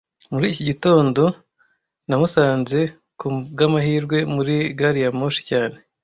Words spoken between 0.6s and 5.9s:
gitondo, namusanze ku bw'amahirwe muri gari ya moshi cyane